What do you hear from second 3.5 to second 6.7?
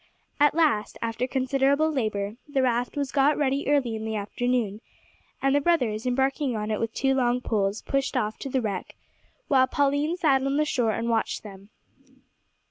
early in the afternoon, and the brothers, embarking